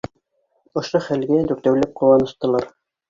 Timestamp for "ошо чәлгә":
0.81-1.37